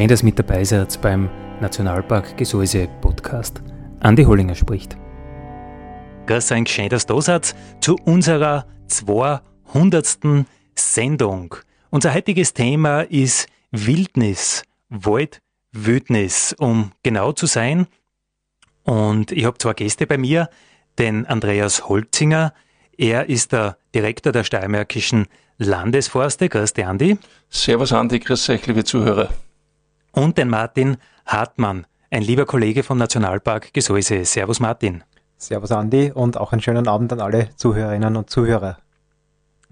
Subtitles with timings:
[0.00, 1.28] Schön, dass ihr mit dabei seid beim
[1.60, 3.60] Nationalpark Gesäuse Podcast.
[4.00, 4.96] Andi Hollinger spricht.
[6.24, 10.46] Grüß euch, schön, dass ihr da seid zu unserer 200.
[10.74, 11.54] Sendung.
[11.90, 17.86] Unser heutiges Thema ist Wildnis, Wald, Wildnis, um genau zu sein.
[18.84, 20.48] Und ich habe zwei Gäste bei mir,
[20.98, 22.54] den Andreas Holzinger.
[22.96, 25.26] Er ist der Direktor der Steiermärkischen
[25.58, 26.48] Landesforste.
[26.48, 27.18] Grüß dich, Andi.
[27.50, 28.18] Servus, Andi.
[28.18, 29.28] Grüß euch, liebe Zuhörer
[30.12, 34.24] und den Martin Hartmann, ein lieber Kollege vom Nationalpark Gesäuse.
[34.24, 35.04] Servus Martin.
[35.36, 38.78] Servus Andi und auch einen schönen Abend an alle Zuhörerinnen und Zuhörer.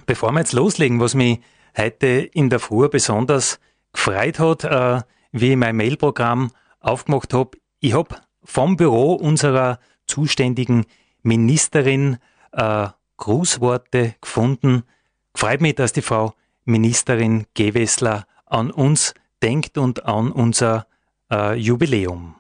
[0.07, 1.41] Bevor wir jetzt loslegen, was mich
[1.77, 3.61] heute in der Früh besonders
[3.93, 10.87] gefreut hat, äh, wie ich mein Mailprogramm aufgemacht habe, ich habe vom Büro unserer zuständigen
[11.23, 12.19] Ministerin
[12.53, 14.85] äh, Grußworte gefunden.
[15.35, 16.33] Freut mich, dass die Frau
[16.65, 20.87] Ministerin Gewessler an uns denkt und an unser
[21.31, 22.35] äh, Jubiläum.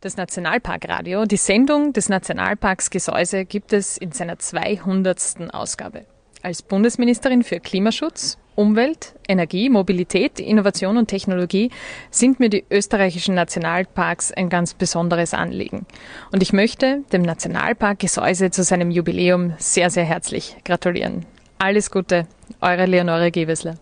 [0.00, 5.54] Das Nationalparkradio, die Sendung des Nationalparks Gesäuse gibt es in seiner 200.
[5.54, 6.06] Ausgabe.
[6.42, 11.70] Als Bundesministerin für Klimaschutz, Umwelt, Energie, Mobilität, Innovation und Technologie
[12.10, 15.86] sind mir die österreichischen Nationalparks ein ganz besonderes Anliegen.
[16.32, 21.24] Und ich möchte dem Nationalpark Gesäuse zu seinem Jubiläum sehr, sehr herzlich gratulieren.
[21.58, 22.26] Alles Gute,
[22.60, 23.76] eure Leonore Gewessler.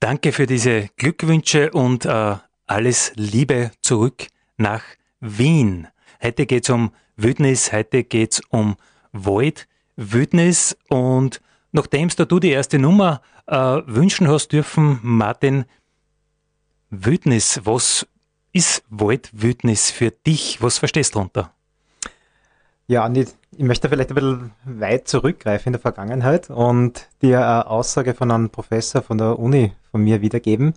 [0.00, 2.36] Danke für diese Glückwünsche und äh,
[2.66, 4.84] alles Liebe zurück nach
[5.18, 5.88] Wien.
[6.22, 8.76] Heute geht's um Wildnis, heute geht's um
[9.12, 9.66] Void,
[9.96, 11.40] Wildnis und
[11.72, 13.56] nachdem du die erste Nummer äh,
[13.86, 15.64] wünschen hast dürfen, Martin,
[16.90, 18.06] Wildnis, was
[18.52, 20.62] ist Void, Wildnis für dich?
[20.62, 21.52] Was verstehst du darunter?
[22.86, 23.26] Ja, Andi,
[23.58, 28.30] ich möchte vielleicht ein bisschen weit zurückgreifen in der Vergangenheit und dir eine Aussage von
[28.30, 30.74] einem Professor von der Uni von mir wiedergeben,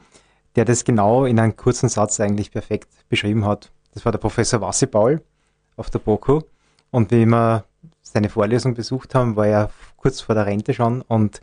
[0.56, 3.72] der das genau in einem kurzen Satz eigentlich perfekt beschrieben hat.
[3.94, 5.22] Das war der Professor Wassi Paul
[5.76, 6.42] auf der BOKU
[6.90, 7.66] und wie wir
[8.02, 11.40] seine Vorlesung besucht haben, war er kurz vor der Rente schon und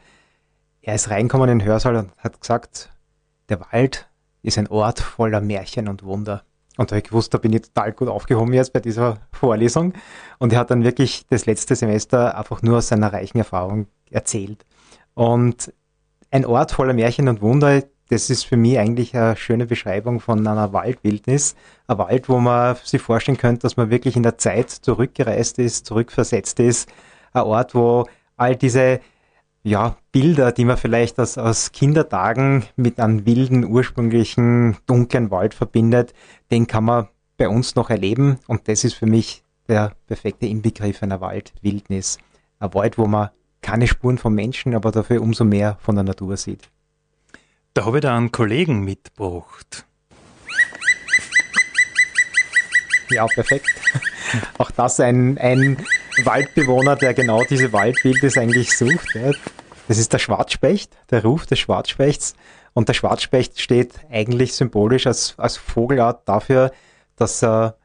[0.83, 2.91] er ist reinkommen in den Hörsaal und hat gesagt,
[3.49, 4.09] der Wald
[4.43, 6.43] ist ein Ort voller Märchen und Wunder.
[6.79, 9.93] Und da habe ich gewusst, da bin ich total gut aufgehoben jetzt bei dieser Vorlesung.
[10.39, 14.65] Und er hat dann wirklich das letzte Semester einfach nur aus seiner reichen Erfahrung erzählt.
[15.15, 15.75] Und
[16.31, 20.47] ein Ort voller Märchen und Wunder, das ist für mich eigentlich eine schöne Beschreibung von
[20.47, 21.57] einer Waldwildnis.
[21.89, 25.85] Ein Wald, wo man sich vorstellen könnte, dass man wirklich in der Zeit zurückgereist ist,
[25.85, 26.89] zurückversetzt ist.
[27.33, 28.07] Ein Ort, wo
[28.37, 29.01] all diese
[29.69, 36.15] ja, Bilder, die man vielleicht aus, aus Kindertagen mit einem wilden, ursprünglichen, dunklen Wald verbindet,
[36.51, 38.39] den kann man bei uns noch erleben.
[38.47, 42.19] Und das ist für mich der perfekte Inbegriff einer Waldwildnis.
[42.59, 43.31] Ein Wald, wo man
[43.61, 46.71] keine Spuren von Menschen, aber dafür umso mehr von der Natur sieht.
[47.75, 49.85] Da habe ich da einen Kollegen mitgebracht.
[53.11, 53.67] Ja, perfekt.
[54.59, 55.79] Auch das ein, ein
[56.25, 59.15] Waldbewohner, der genau diese Waldwildnis eigentlich sucht.
[59.15, 59.33] Ja.
[59.89, 62.35] Das ist der Schwarzspecht, der Ruf des Schwarzspechts.
[62.75, 66.73] Und der Schwarzspecht steht eigentlich symbolisch als, als Vogelart dafür,
[67.17, 67.77] dass er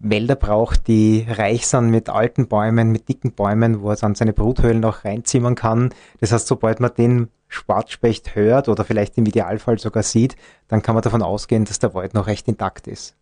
[0.00, 4.32] Wälder braucht, die reich sind mit alten Bäumen, mit dicken Bäumen, wo er dann seine
[4.32, 5.90] Bruthöhlen auch reinzimmern kann.
[6.18, 10.34] Das heißt, sobald man den Schwarzspecht hört oder vielleicht im Idealfall sogar sieht,
[10.66, 13.14] dann kann man davon ausgehen, dass der Wald noch recht intakt ist.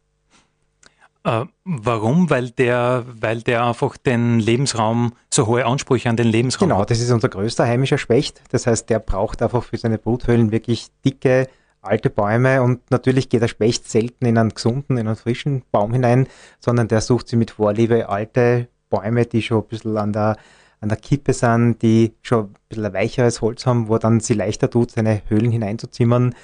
[1.25, 2.31] Äh, warum?
[2.31, 6.89] Weil der, weil der einfach den Lebensraum, so hohe Ansprüche an den Lebensraum genau, hat.
[6.89, 8.43] Genau, das ist unser größter heimischer Specht.
[8.51, 11.49] Das heißt, der braucht einfach für seine Bruthöhlen wirklich dicke,
[11.83, 15.93] alte Bäume und natürlich geht der Specht selten in einen gesunden, in einen frischen Baum
[15.93, 16.29] hinein,
[16.61, 20.37] sondern der sucht sich mit Vorliebe alte Bäume, die schon ein bisschen an der,
[20.81, 24.35] an der Kippe sind, die schon ein bisschen ein weicheres Holz haben, wo dann sie
[24.35, 26.35] leichter tut, seine Höhlen hineinzuzimmern.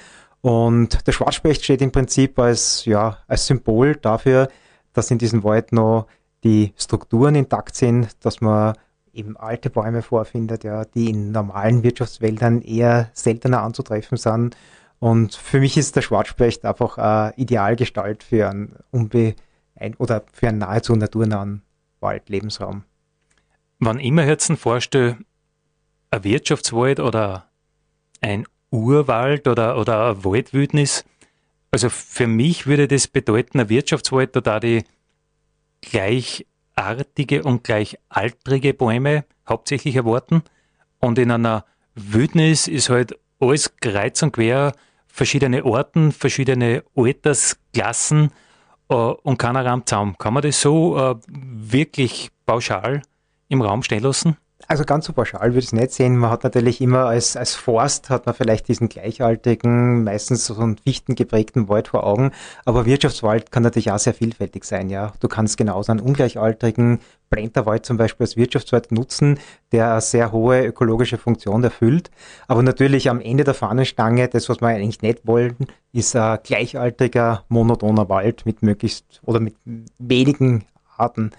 [0.41, 4.49] Und der Schwarzspecht steht im Prinzip als, ja, als Symbol dafür,
[4.99, 6.07] dass in diesem Wald noch
[6.43, 8.73] die Strukturen intakt sind, dass man
[9.13, 14.57] eben alte Bäume vorfindet, ja, die in normalen Wirtschaftswäldern eher seltener anzutreffen sind
[14.99, 19.35] Und für mich ist der Schwarzspecht einfach eine Idealgestalt für einen unbe
[19.99, 21.61] oder für einen nahezu naturnahen
[22.01, 22.83] Waldlebensraum.
[23.79, 25.17] Wann immer jetzt vorstelle,
[26.11, 27.45] ein Wirtschaftswald oder
[28.19, 31.05] ein Urwald oder, oder eine Waldwildnis,
[31.71, 34.83] also für mich würde das bedeuten, ein Wirtschaftswald, da die
[35.81, 40.43] gleichartige und gleichaltrige Bäume hauptsächlich erwarten.
[40.99, 44.73] Und in einer Wildnis ist halt alles kreuz und quer,
[45.07, 48.31] verschiedene Orten, verschiedene Altersklassen
[48.89, 50.17] äh, und keiner Rahmenzaum.
[50.17, 53.01] Kann man das so äh, wirklich pauschal
[53.47, 54.37] im Raum stehen lassen?
[54.67, 56.17] Also ganz so pauschal würde ich es nicht sehen.
[56.17, 60.77] Man hat natürlich immer als, als Forst hat man vielleicht diesen gleichaltigen, meistens so einen
[60.77, 62.31] fichtengeprägten Wald vor Augen.
[62.65, 65.13] Aber Wirtschaftswald kann natürlich auch sehr vielfältig sein, ja.
[65.21, 69.39] Du kannst genauso einen ungleichaltrigen Plenterwald zum Beispiel als Wirtschaftswald nutzen,
[69.71, 72.11] der eine sehr hohe ökologische Funktion erfüllt.
[72.47, 75.55] Aber natürlich am Ende der Fahnenstange, das, was wir eigentlich nicht wollen,
[75.93, 79.55] ist ein gleichaltriger, monotoner Wald mit möglichst oder mit
[79.97, 80.65] wenigen
[80.97, 81.31] Arten.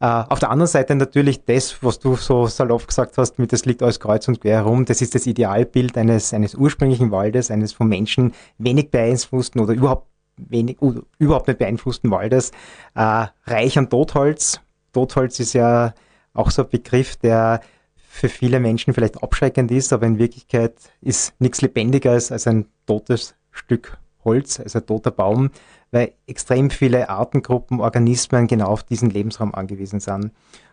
[0.00, 3.64] Äh, auf der anderen Seite natürlich das, was du so salopp gesagt hast, mit das
[3.64, 4.84] liegt alles kreuz und quer herum.
[4.84, 10.06] Das ist das Idealbild eines, eines ursprünglichen Waldes, eines vom Menschen wenig beeinflussten oder überhaupt
[10.36, 12.50] wenig, oder überhaupt nicht beeinflussten Waldes,
[12.94, 14.60] äh, reich an Totholz.
[14.92, 15.94] Totholz ist ja
[16.32, 17.60] auch so ein Begriff, der
[17.96, 23.34] für viele Menschen vielleicht abschreckend ist, aber in Wirklichkeit ist nichts Lebendigeres als ein totes
[23.50, 25.50] Stück Holz, also ein toter Baum,
[25.94, 30.32] weil extrem viele Artengruppen, Organismen genau auf diesen Lebensraum angewiesen sind.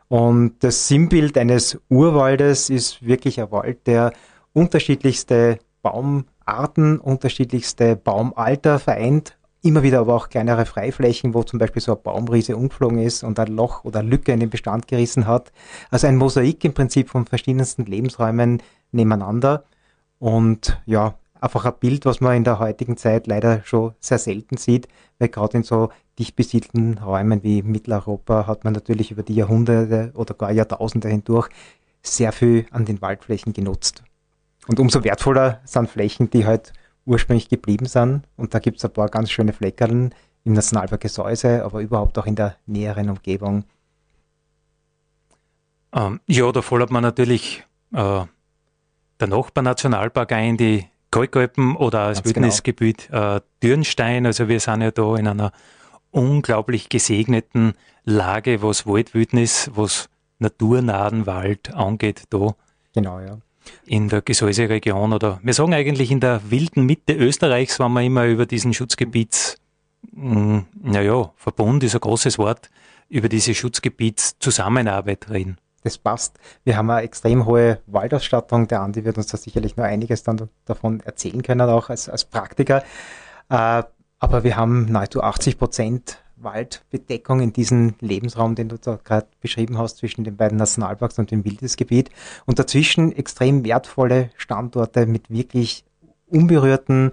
[0.09, 4.13] Und das Sinnbild eines Urwaldes ist wirklich ein Wald, der
[4.51, 11.95] unterschiedlichste Baumarten, unterschiedlichste Baumalter vereint, immer wieder aber auch kleinere Freiflächen, wo zum Beispiel so
[11.95, 15.51] ein Baumriese umgeflogen ist und ein Loch oder Lücke in den Bestand gerissen hat.
[15.91, 19.65] Also ein Mosaik im Prinzip von verschiedensten Lebensräumen nebeneinander.
[20.17, 24.57] Und ja, einfach ein Bild, was man in der heutigen Zeit leider schon sehr selten
[24.57, 24.87] sieht,
[25.19, 30.11] weil gerade in so dicht besiedelten Räumen wie Mitteleuropa hat man natürlich über die Jahrhunderte
[30.13, 31.49] oder gar Jahrtausende hindurch
[32.03, 34.03] sehr viel an den Waldflächen genutzt.
[34.67, 36.73] Und umso wertvoller sind Flächen, die halt
[37.05, 38.27] ursprünglich geblieben sind.
[38.37, 42.27] Und da gibt es ein paar ganz schöne Fleckerln im Nationalpark Gesäuse, aber überhaupt auch
[42.27, 43.63] in der näheren Umgebung.
[45.93, 48.25] Ähm, ja, da fordert man natürlich äh,
[49.19, 53.37] der Nachbarnationalpark ein, die Kalkalpen oder das Wildnisgebiet genau.
[53.37, 54.25] äh, Dürnstein.
[54.25, 55.51] Also wir sind ja da in einer
[56.09, 57.73] unglaublich gesegneten
[58.03, 60.09] Lage, was Waldwildnis, was
[60.39, 62.55] naturnahen Wald angeht, da.
[62.93, 63.37] Genau, ja.
[63.85, 68.25] In der Gesäuse-Region oder wir sagen eigentlich in der wilden Mitte Österreichs, wenn wir immer
[68.25, 69.57] über diesen Schutzgebiets,
[70.13, 72.71] hm, naja, Verbund ist ein großes Wort,
[73.07, 76.39] über diese Schutzgebietszusammenarbeit reden das passt.
[76.63, 78.67] Wir haben eine extrem hohe Waldausstattung.
[78.67, 82.25] Der Andi wird uns da sicherlich noch einiges dann davon erzählen können, auch als, als
[82.25, 82.83] Praktiker.
[83.49, 83.83] Äh,
[84.19, 89.77] aber wir haben nahezu 80 Prozent Waldbedeckung in diesem Lebensraum, den du da gerade beschrieben
[89.77, 92.09] hast, zwischen den beiden Nationalparks und dem Wildesgebiet.
[92.45, 95.85] Und dazwischen extrem wertvolle Standorte mit wirklich
[96.27, 97.11] unberührten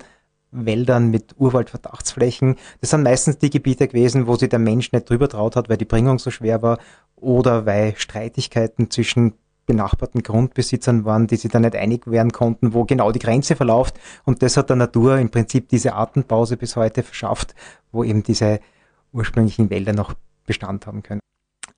[0.51, 2.57] Wäldern mit Urwaldverdachtsflächen.
[2.81, 5.77] Das sind meistens die Gebiete gewesen, wo sich der Mensch nicht drüber traut hat, weil
[5.77, 6.79] die Bringung so schwer war
[7.21, 9.35] oder weil Streitigkeiten zwischen
[9.67, 14.01] benachbarten Grundbesitzern waren, die sich da nicht einig werden konnten, wo genau die Grenze verläuft.
[14.25, 17.55] Und das hat der Natur im Prinzip diese Atempause bis heute verschafft,
[17.93, 18.61] wo eben diese
[19.13, 20.15] ursprünglichen Wälder noch
[20.47, 21.21] Bestand haben können.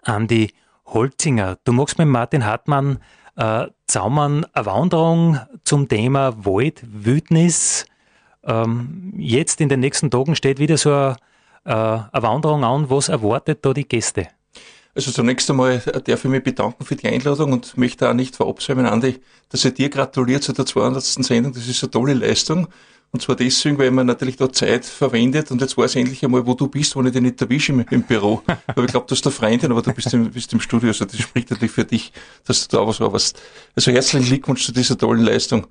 [0.02, 0.52] Andi
[0.86, 2.98] Holzinger, du magst mit Martin Hartmann
[3.36, 7.86] äh, zaumern eine Wanderung zum Thema Wald, Wildnis,
[8.44, 11.16] ähm, jetzt in den nächsten Tagen steht wieder so eine,
[11.64, 12.90] äh, eine Wanderung an.
[12.90, 14.28] Was erwartet da die Gäste?
[14.94, 18.86] Also zunächst einmal darf ich mich bedanken für die Einladung und möchte auch nicht verabsäumen,
[18.86, 21.02] Andi, dass ich dir gratuliere zu der 200.
[21.02, 21.52] Sendung.
[21.52, 22.68] Das ist eine tolle Leistung.
[23.12, 26.46] Und zwar deswegen, weil man natürlich da Zeit verwendet und jetzt weiß ich endlich einmal,
[26.46, 28.42] wo du bist, wo ich dich nicht erwische im, im Büro.
[28.68, 31.04] aber ich glaube, du hast eine Freundin, aber du bist im, bist im Studio, also
[31.04, 32.12] das spricht natürlich für dich,
[32.44, 33.40] dass du da was warst.
[33.74, 35.66] Also herzlichen Glückwunsch zu dieser tollen Leistung.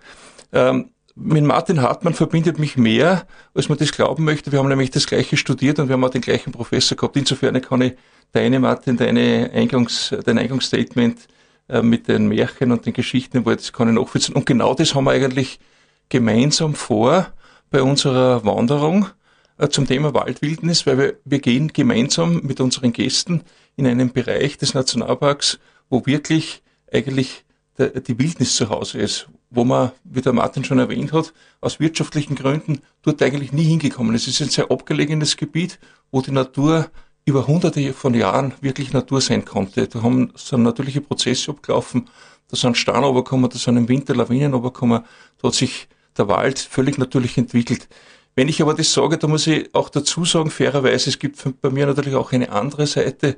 [0.51, 0.89] Ähm,
[1.21, 4.51] mit Martin Hartmann verbindet mich mehr, als man das glauben möchte.
[4.51, 7.17] Wir haben nämlich das Gleiche studiert und wir haben auch den gleichen Professor gehabt.
[7.17, 7.93] Insofern kann ich
[8.31, 11.27] deine, Martin, deine Eingangs, dein Eingangsstatement
[11.67, 14.35] äh, mit den Märchen und den Geschichten, das kann ich nachvollziehen.
[14.35, 15.59] Und genau das haben wir eigentlich
[16.07, 17.27] gemeinsam vor
[17.69, 19.07] bei unserer Wanderung
[19.57, 23.43] äh, zum Thema Waldwildnis, weil wir, wir gehen gemeinsam mit unseren Gästen
[23.75, 25.59] in einen Bereich des Nationalparks,
[25.89, 27.45] wo wirklich eigentlich
[27.77, 32.36] die Wildnis zu Hause ist, wo man, wie der Martin schon erwähnt hat, aus wirtschaftlichen
[32.36, 34.27] Gründen dort eigentlich nie hingekommen ist.
[34.27, 35.79] Es ist ein sehr abgelegenes Gebiet,
[36.12, 36.89] wo die Natur
[37.25, 39.88] über hunderte von Jahren wirklich Natur sein konnte.
[39.88, 42.10] Da haben so natürliche Prozesse abgelaufen,
[42.50, 45.03] da sind Steine runtergekommen, da sind im Winter Lawinen runtergekommen,
[45.41, 45.88] da hat sich
[46.18, 47.88] der Wald völlig natürlich entwickelt.
[48.36, 51.70] Wenn ich aber das sage, da muss ich auch dazu sagen, fairerweise, es gibt bei
[51.70, 53.38] mir natürlich auch eine andere Seite.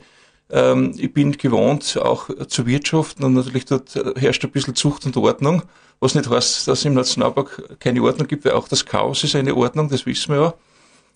[0.49, 5.17] Ähm, ich bin gewohnt, auch zu wirtschaften und natürlich dort herrscht ein bisschen Zucht und
[5.17, 5.63] Ordnung,
[6.01, 9.35] was nicht heißt, dass es im Nationalpark keine Ordnung gibt, weil auch das Chaos ist
[9.35, 10.53] eine Ordnung, das wissen wir ja.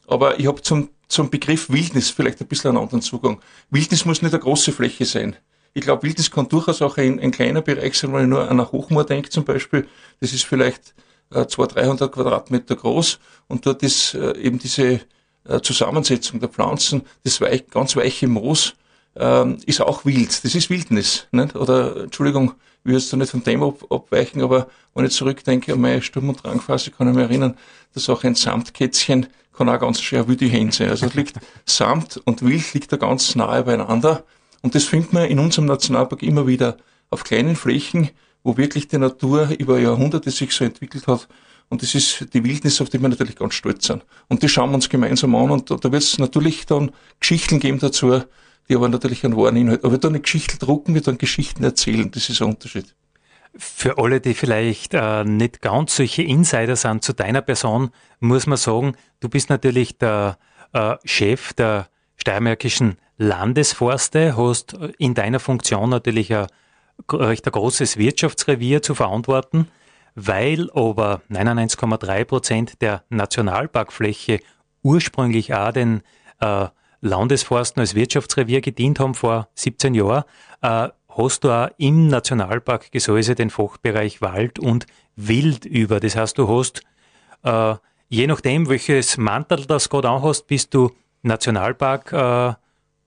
[0.08, 3.42] Aber ich habe zum, zum Begriff Wildnis vielleicht ein bisschen einen anderen Zugang.
[3.72, 5.36] Wildnis muss nicht eine große Fläche sein.
[5.74, 8.50] Ich glaube, Wildnis kann durchaus auch ein, ein kleiner Bereich sein, wenn ich nur an
[8.50, 9.88] eine Hochmoor denke zum Beispiel.
[10.22, 10.94] Das ist vielleicht
[11.32, 15.02] äh, 200, 300 Quadratmeter groß und dort ist äh, eben diese
[15.46, 18.76] äh, Zusammensetzung der Pflanzen, das weich, ganz weiche Moos,
[19.16, 20.44] ähm, ist auch wild.
[20.44, 21.28] Das ist Wildnis.
[21.32, 21.56] Nicht?
[21.56, 22.54] Oder, Entschuldigung,
[22.86, 26.04] ich will jetzt da nicht vom Thema ab, abweichen, aber wenn ich zurückdenke an meine
[26.04, 27.58] Sturm- und Drangphase, kann ich mich erinnern,
[27.96, 29.26] dass auch ein Samtkätzchen
[29.58, 30.90] kann auch ganz schwer wie die Hände sein.
[30.90, 34.24] Also es liegt Samt und Wild liegt da ganz nahe beieinander.
[34.62, 36.78] Und das findet man in unserem Nationalpark immer wieder
[37.10, 38.12] auf kleinen Flächen,
[38.44, 41.28] wo wirklich die Natur über Jahrhunderte sich so entwickelt hat.
[41.70, 44.06] Und das ist die Wildnis, auf die wir natürlich ganz stolz sind.
[44.28, 45.50] Und die schauen wir uns gemeinsam an.
[45.50, 48.22] Und da wird es natürlich dann Geschichten geben dazu,
[48.70, 49.84] die aber natürlich einen wahren Inhalt.
[49.84, 52.10] Aber dann eine Geschichte drucken, wir dann Geschichten erzählen.
[52.12, 52.96] Das ist ein Unterschied.
[53.58, 58.58] Für alle, die vielleicht äh, nicht ganz solche Insider sind zu deiner Person, muss man
[58.58, 60.38] sagen, du bist natürlich der
[60.74, 66.48] äh, Chef der steiermärkischen Landesforste, hast in deiner Funktion natürlich ein
[67.12, 69.68] recht ein großes Wirtschaftsrevier zu verantworten,
[70.16, 74.40] weil aber 99,3 Prozent der Nationalparkfläche
[74.82, 76.02] ursprünglich auch den
[76.40, 76.68] äh,
[77.06, 80.24] Landesforsten als Wirtschaftsrevier gedient haben vor 17 Jahren,
[80.62, 84.86] äh, hast du auch im Nationalpark Gesäuse den Fachbereich Wald und
[85.16, 86.00] Wild über.
[86.00, 86.82] Das heißt, du hast,
[87.44, 87.76] äh,
[88.10, 92.54] je nachdem, welches Mantel das gerade anhast, bist du Nationalpark äh,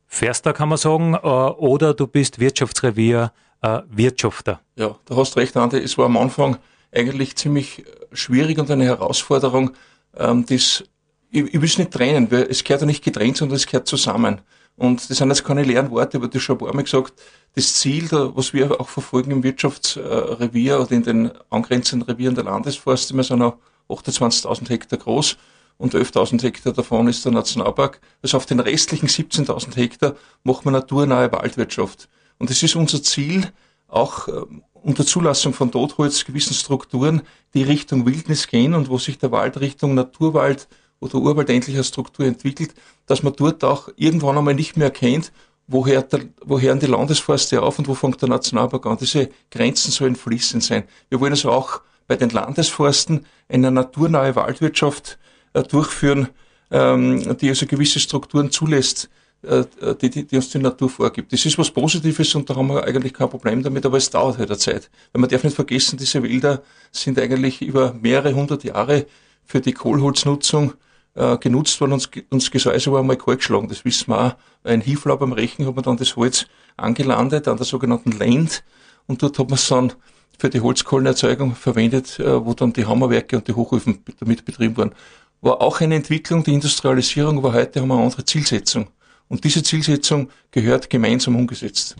[0.07, 4.61] Förster, kann man sagen, äh, oder du bist Wirtschaftsrevier äh, Wirtschafter.
[4.76, 5.78] Ja, du hast recht, Andi.
[5.78, 6.57] Es war am Anfang
[6.93, 9.73] eigentlich ziemlich schwierig und eine Herausforderung,
[10.17, 10.85] ähm, das
[11.30, 13.87] ich, ich will es nicht trennen, weil es gehört ja nicht getrennt, sondern es gehört
[13.87, 14.40] zusammen.
[14.76, 17.14] Und das sind jetzt keine leeren Worte, aber das schon ein paar Mal gesagt.
[17.54, 22.44] Das Ziel, da, was wir auch verfolgen im Wirtschaftsrevier oder in den angrenzenden Revieren der
[22.44, 23.56] Landesforste, wir sind auch
[23.88, 25.37] 28.000 Hektar groß
[25.78, 28.00] und 11.000 Hektar davon ist der Nationalpark.
[28.23, 32.08] Also auf den restlichen 17.000 Hektar machen wir naturnahe Waldwirtschaft.
[32.38, 33.50] Und es ist unser Ziel,
[33.88, 34.42] auch äh,
[34.75, 37.23] unter Zulassung von Totholz gewissen Strukturen,
[37.54, 40.68] die Richtung Wildnis gehen und wo sich der Wald Richtung Naturwald
[41.00, 42.75] oder Urwald endlich eine Struktur entwickelt,
[43.07, 45.33] dass man dort auch irgendwann einmal nicht mehr erkennt,
[45.67, 48.99] woher, der, woher die Landesforste auf und wo fängt der Nationalpark an.
[48.99, 50.85] Diese Grenzen sollen fließend sein.
[51.09, 55.19] Wir wollen also auch bei den Landesforsten eine naturnahe Waldwirtschaft
[55.52, 56.28] äh, durchführen,
[56.71, 59.11] ähm, die also gewisse Strukturen zulässt,
[59.43, 59.64] äh,
[60.00, 61.33] die, die, die, uns die Natur vorgibt.
[61.33, 64.38] Das ist was Positives und da haben wir eigentlich kein Problem damit, aber es dauert
[64.38, 64.90] halt eine Zeit.
[65.12, 69.07] Weil man darf nicht vergessen, diese Wälder sind eigentlich über mehrere hundert Jahre
[69.45, 70.73] für die Kohlholznutzung
[71.18, 73.68] äh, genutzt worden und uns Gesäuse war einmal kalt geschlagen.
[73.68, 74.34] Das wissen wir auch.
[74.62, 76.46] Ein Hieflaub am Rechen hat man dann das Holz
[76.76, 78.62] angelandet an der sogenannten Land
[79.06, 79.92] und dort hat man es dann
[80.38, 84.92] für die Holzkohlenerzeugung verwendet, äh, wo dann die Hammerwerke und die Hochöfen damit betrieben wurden.
[85.40, 88.88] War auch eine Entwicklung, die Industrialisierung, aber heute haben wir eine andere Zielsetzung.
[89.28, 91.96] Und diese Zielsetzung gehört gemeinsam umgesetzt.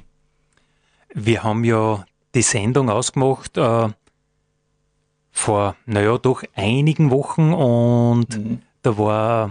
[1.12, 3.88] Wir haben ja die Sendung ausgemacht äh,
[5.30, 9.50] vor, naja, doch einigen Wochen und mhm da war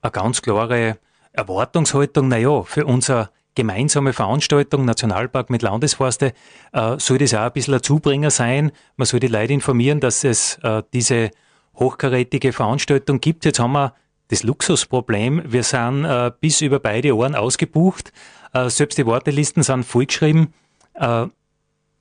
[0.00, 0.98] eine ganz klare
[1.32, 6.32] Erwartungshaltung, naja, für unsere gemeinsame Veranstaltung, Nationalpark mit Landesforste,
[6.72, 8.72] äh, soll das auch ein bisschen ein Zubringer sein.
[8.96, 11.30] Man soll die Leute informieren, dass es äh, diese
[11.74, 13.44] hochkarätige Veranstaltung gibt.
[13.44, 13.94] Jetzt haben wir
[14.28, 15.42] das Luxusproblem.
[15.44, 18.12] Wir sind äh, bis über beide Ohren ausgebucht.
[18.54, 20.54] Äh, selbst die Wartelisten sind vollgeschrieben.
[20.94, 21.26] Äh,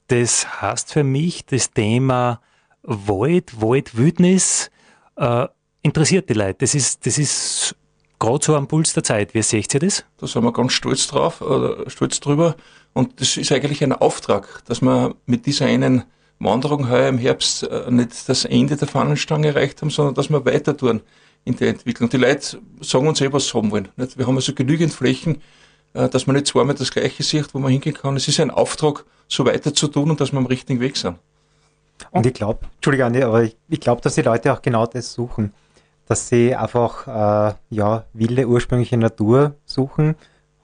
[0.08, 2.40] das heißt für mich, das Thema
[2.84, 4.72] Wald, Waldwildnis,
[5.18, 5.48] äh,
[5.82, 6.58] interessiert die Leute.
[6.60, 7.76] Das ist, das ist
[8.20, 9.34] gerade so am Puls der Zeit.
[9.34, 10.04] Wie seht ihr das?
[10.18, 12.56] Da sind wir ganz stolz drauf, oder stolz drüber.
[12.94, 16.04] Und das ist eigentlich ein Auftrag, dass wir mit dieser einen
[16.40, 20.46] Wanderung heuer im Herbst äh, nicht das Ende der Fahnenstange erreicht haben, sondern dass wir
[20.46, 21.02] weiter tun
[21.46, 22.10] in der Entwicklung.
[22.10, 23.90] Die Leute sagen uns eh, was sie haben wollen.
[23.96, 25.42] Wir haben also genügend Flächen,
[25.94, 28.16] äh, dass man nicht zweimal das Gleiche sieht, wo man hingehen kann.
[28.16, 31.18] Es ist ein Auftrag, so weiter zu tun und dass wir am richtigen Weg sind.
[32.12, 35.14] Und ich glaube, Entschuldige, Andi, aber ich, ich glaube, dass die Leute auch genau das
[35.14, 35.54] suchen
[36.08, 40.16] dass sie einfach äh, ja, wilde ursprüngliche Natur suchen.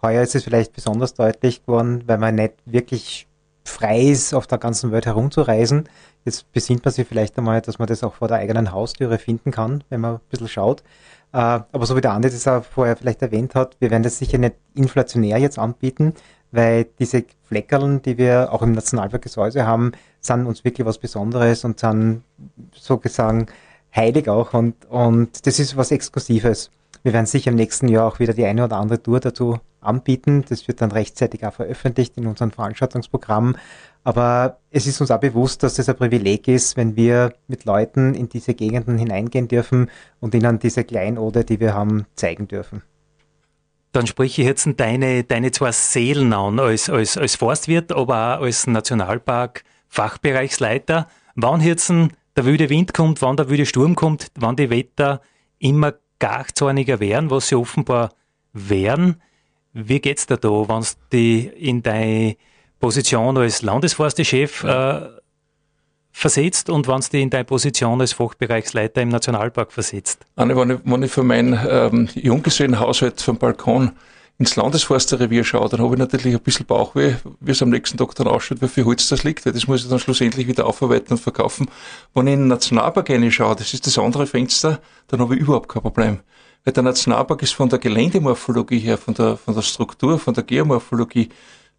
[0.02, 3.28] Heuer ist es vielleicht besonders deutlich geworden, weil man nicht wirklich
[3.66, 5.88] frei ist, auf der ganzen Welt herumzureisen.
[6.26, 9.52] Jetzt besinnt man sich vielleicht einmal, dass man das auch vor der eigenen Haustüre finden
[9.52, 10.82] kann, wenn man ein bisschen schaut.
[11.34, 14.18] Äh, aber so wie der Andi das auch vorher vielleicht erwähnt hat, wir werden das
[14.18, 16.14] sicher nicht inflationär jetzt anbieten,
[16.52, 21.66] weil diese Fleckerln, die wir auch im Nationalpark Gesäuse haben, sind uns wirklich was Besonderes
[21.66, 22.24] und sind
[22.74, 23.48] sozusagen
[23.96, 26.72] heilig auch und, und das ist was Exklusives.
[27.04, 30.46] Wir werden sicher im nächsten Jahr auch wieder die eine oder andere Tour dazu anbieten.
[30.48, 33.58] Das wird dann rechtzeitig auch veröffentlicht in unserem Veranstaltungsprogramm.
[34.06, 38.16] Aber es ist uns auch bewusst, dass das ein Privileg ist, wenn wir mit Leuten
[38.16, 39.90] in diese Gegenden hineingehen dürfen
[40.22, 42.84] und ihnen diese Kleinode, die wir haben, zeigen dürfen.
[43.92, 48.44] Dann spreche ich jetzt deine, deine zwei Seelen an, als, als, als Forstwirt, aber auch
[48.44, 51.08] als Nationalpark-Fachbereichsleiter.
[51.36, 51.92] Wann jetzt
[52.36, 55.22] der wilde Wind kommt, wann der wilde Sturm kommt, wann die Wetter
[55.60, 58.10] immer gar zorniger werden, was sie offenbar
[58.54, 59.22] wären.
[59.74, 62.36] Wie geht's dir da, wenn du die in deine
[62.80, 65.02] Position als Landesforstechef äh,
[66.12, 70.26] versetzt und wenn du dich in deine Position als Fachbereichsleiter im Nationalpark versetzt?
[70.36, 73.94] Anne, wenn ich, wenn ich von meinem ähm, Junggesellenhaushalt vom Balkon
[74.40, 78.16] ins Landesforsterrevier schaue, dann habe ich natürlich ein bisschen Bauchweh, wie es am nächsten Tag
[78.16, 81.14] dann ausschaut, wie viel Holz das liegt, weil das muss ich dann schlussendlich wieder aufarbeiten
[81.14, 81.68] und verkaufen.
[82.14, 85.70] Wenn ich in den Nationalpark reinschaue, das ist das andere Fenster, dann habe ich überhaupt
[85.70, 86.20] kein Problem.
[86.64, 90.44] Weil der Nationalpark ist von der Geländemorphologie her, von der, von der Struktur, von der
[90.44, 91.30] Geomorphologie,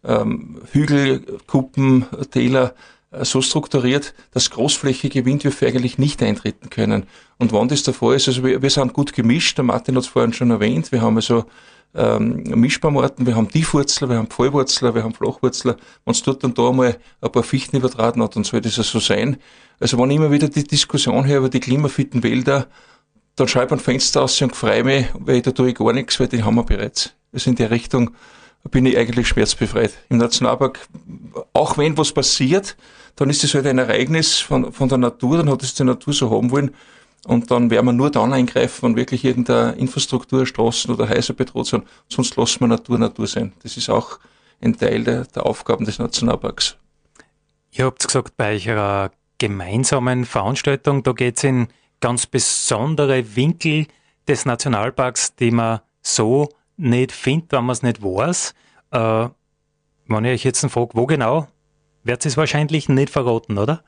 [0.03, 2.73] ähm, Hügel, Kuppen, Täler,
[3.11, 7.05] äh, so strukturiert, dass großflächige Windwürfe eigentlich nicht eintreten können.
[7.37, 10.03] Und wann das der Fall ist, also wir, wir sind gut gemischt, der Martin hat
[10.03, 11.45] es vorhin schon erwähnt, wir haben also
[11.95, 15.77] ähm, Mischbaumarten, wir haben Tiefwurzler, wir haben Vollwurzler, wir haben Flachwurzler.
[16.03, 18.83] Wenn es dort und da mal ein paar Fichten übertraten hat, dann soll das ja
[18.83, 19.37] so sein.
[19.79, 22.67] Also wenn ich immer wieder die Diskussion höre über die klimafitten Wälder,
[23.35, 26.19] dann schreibe ich ein Fenster aus und freue mich, weil da tue ich gar nichts,
[26.19, 27.13] weil die haben wir bereits.
[27.33, 28.11] Also in der Richtung
[28.71, 29.93] bin ich eigentlich schmerzbefreit.
[30.09, 30.79] Im Nationalpark,
[31.53, 32.77] auch wenn was passiert,
[33.15, 36.13] dann ist es halt ein Ereignis von, von der Natur, dann hat es die Natur
[36.13, 36.71] so haben wollen.
[37.25, 41.67] Und dann werden wir nur dann eingreifen, wenn wirklich irgendeine Infrastruktur, Straßen oder Häuser bedroht
[41.67, 41.83] sind.
[42.07, 43.53] Sonst lassen wir Natur Natur sein.
[43.63, 44.19] Das ist auch
[44.61, 46.77] ein Teil der, der Aufgaben des Nationalparks.
[47.71, 51.67] Ihr habt gesagt, bei eurer gemeinsamen Veranstaltung, da geht es in
[51.99, 53.87] ganz besondere Winkel
[54.27, 58.53] des Nationalparks, die man so nicht findet, wenn man es nicht weiß.
[58.91, 59.29] Äh,
[60.07, 61.47] wenn ich euch jetzt frage, wo genau,
[62.03, 63.83] wird es wahrscheinlich nicht verraten, oder?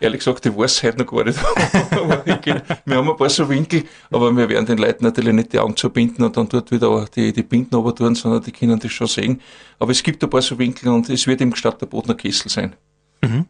[0.00, 1.38] Ehrlich gesagt, ich weiß es heute noch gar nicht.
[2.84, 5.76] wir haben ein paar so Winkel, aber wir werden den Leuten natürlich nicht die Augen
[5.76, 9.40] zubinden und dann dort wieder die, die Binden tun, sondern die können das schon sehen.
[9.78, 12.48] Aber es gibt ein paar so Winkel und es wird im Stadt der Bodner Kessel
[12.48, 12.76] sein.
[13.22, 13.46] Mhm.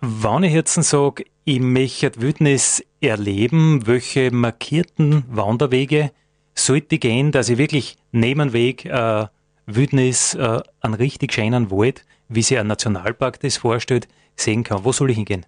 [0.00, 6.10] Wenn ich jetzt sage, ich möchte Wildnis erleben, welche markierten Wanderwege
[6.54, 9.26] sollte ich gehen, dass ich wirklich neben Weg äh,
[9.66, 14.84] Wildnis, äh, einen richtig schönen Wald, wie sich ein Nationalpark das vorstellt, sehen kann?
[14.84, 15.44] Wo soll ich hingehen?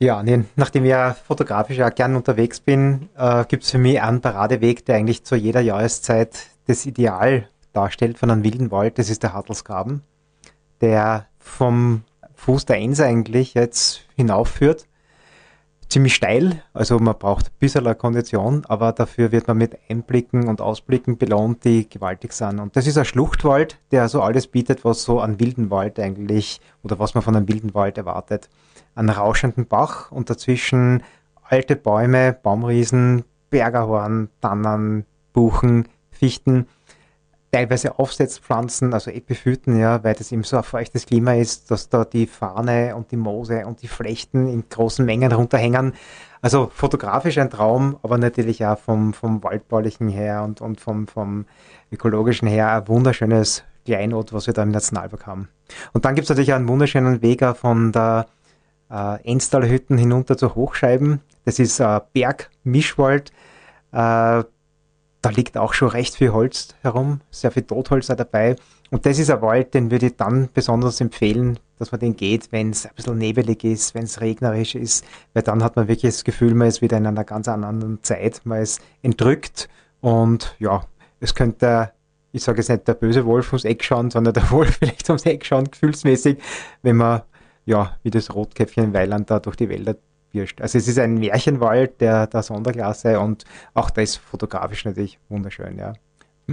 [0.00, 4.00] Ja, nee, nachdem ich ja fotografisch auch gern unterwegs bin, äh, gibt es für mich
[4.02, 8.98] einen Paradeweg, der eigentlich zu jeder Jahreszeit das Ideal darstellt von einem wilden Wald.
[8.98, 10.02] Das ist der Hartelsgraben,
[10.80, 12.02] der vom
[12.34, 14.86] Fuß der Ense eigentlich jetzt hinaufführt.
[15.88, 20.60] Ziemlich steil, also man braucht ein bisschen Kondition, aber dafür wird man mit Einblicken und
[20.60, 22.58] Ausblicken belohnt, die gewaltig sind.
[22.58, 26.60] Und das ist ein Schluchtwald, der so alles bietet, was so an wilden Wald eigentlich
[26.82, 28.48] oder was man von einem wilden Wald erwartet
[28.94, 31.02] einen rauschenden Bach und dazwischen
[31.42, 36.66] alte Bäume, Baumriesen, Bergerhorn, Tannen, Buchen, Fichten,
[37.54, 42.04] teilweise Aufsetzpflanzen, also Epiphyten, ja, weil das eben so ein feuchtes Klima ist, dass da
[42.04, 45.92] die Fahne und die Moose und die Flechten in großen Mengen runterhängen.
[46.42, 51.46] Also fotografisch ein Traum, aber natürlich auch vom, vom waldbaulichen her und, und vom, vom
[51.92, 55.48] ökologischen her ein wunderschönes Kleinod, was wir da im Nationalpark haben.
[55.92, 58.26] Und dann gibt es natürlich auch einen wunderschönen Weg von der
[58.90, 61.20] äh, Enstalhütten hinunter zu Hochscheiben.
[61.44, 63.30] Das ist äh, Bergmischwald.
[63.92, 64.44] Äh,
[65.24, 68.56] da liegt auch schon recht viel Holz herum, sehr viel Totholz dabei.
[68.90, 72.52] Und das ist ein Wald, den würde ich dann besonders empfehlen, dass man den geht,
[72.52, 76.12] wenn es ein bisschen nebelig ist, wenn es regnerisch ist, weil dann hat man wirklich
[76.12, 79.68] das Gefühl, man ist wieder in einer ganz anderen Zeit, man ist entrückt
[80.00, 80.84] und ja,
[81.20, 81.92] es könnte,
[82.32, 85.24] ich sage jetzt nicht der böse Wolf ums Eck schauen, sondern der Wolf vielleicht ums
[85.24, 86.38] Eck schauen, gefühlsmäßig,
[86.82, 87.22] wenn man
[87.64, 89.96] ja, wie das Rotkäppchen Weiland da durch die Wälder
[90.30, 90.60] pirscht.
[90.60, 95.94] Also es ist ein Märchenwald der, der Sonderklasse und auch das fotografisch natürlich wunderschön, ja.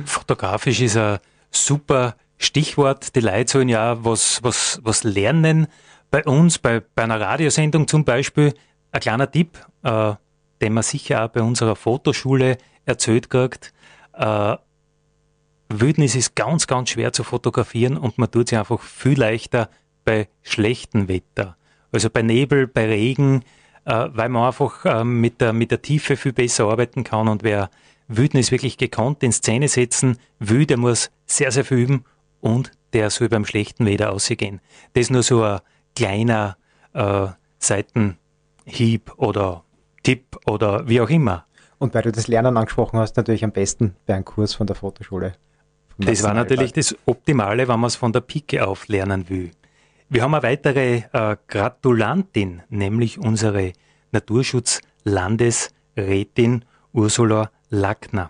[0.06, 1.20] Fotografisch ist ein
[1.50, 3.16] super Stichwort.
[3.16, 5.68] Die Leute sollen ja was, was, was lernen.
[6.10, 8.54] Bei uns, bei, bei einer Radiosendung zum Beispiel,
[8.92, 10.14] ein kleiner Tipp, äh,
[10.62, 13.74] den man sicher auch bei unserer Fotoschule erzählt kriegt.
[14.14, 14.56] Äh,
[15.70, 19.70] Wildnis ist ganz, ganz schwer zu fotografieren und man tut sich einfach viel leichter
[20.04, 21.58] bei schlechtem Wetter.
[21.92, 23.44] Also bei Nebel, bei Regen,
[23.86, 27.44] äh, weil man einfach äh, mit, der, mit der Tiefe viel besser arbeiten kann und
[27.44, 27.70] wer
[28.08, 32.06] Wildnis wirklich gekonnt in Szene setzen will, der muss sehr, sehr viel üben
[32.42, 34.60] und der soll beim schlechten Wetter ausgehen.
[34.94, 35.60] Das ist nur so ein
[35.96, 36.58] kleiner
[36.94, 37.28] äh,
[37.60, 39.64] Seitenhieb oder
[40.04, 41.46] Tipp oder wie auch immer.
[41.78, 44.76] Und weil du das Lernen angesprochen hast, natürlich am besten bei einem Kurs von der
[44.76, 45.34] Fotoschule.
[45.98, 49.52] Das war natürlich das Optimale, wenn man es von der Pike auf lernen will.
[50.14, 53.72] Wir haben eine weitere äh, Gratulantin, nämlich unsere
[54.12, 58.30] Naturschutzlandesrätin Ursula Lackner.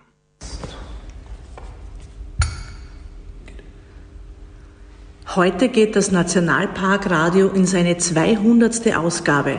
[5.36, 8.96] Heute geht das Nationalparkradio in seine 200.
[8.96, 9.58] Ausgabe.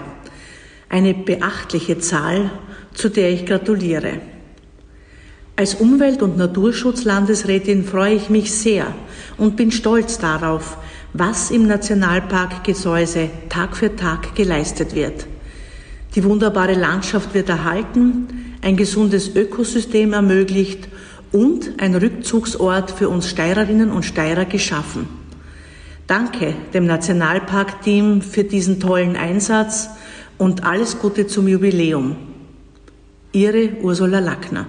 [0.89, 2.53] Eine beachtliche Zahl,
[2.95, 4.21] zu der ich gratuliere.
[5.57, 8.95] Als Umwelt- und Naturschutzlandesrätin freue ich mich sehr
[9.39, 10.79] und bin stolz darauf,
[11.15, 15.27] was im Nationalpark Gesäuse Tag für Tag geleistet wird.
[16.15, 20.89] Die wunderbare Landschaft wird erhalten, ein gesundes Ökosystem ermöglicht
[21.33, 25.09] und ein Rückzugsort für uns Steirerinnen und Steirer geschaffen.
[26.07, 29.91] Danke dem Nationalparkteam für diesen tollen Einsatz
[30.39, 32.17] und alles Gute zum Jubiläum.
[33.33, 34.67] Ihre Ursula Lackner.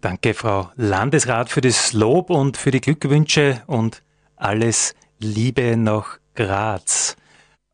[0.00, 4.02] Danke, Frau Landesrat, für das Lob und für die Glückwünsche und
[4.34, 7.16] alles Liebe nach Graz.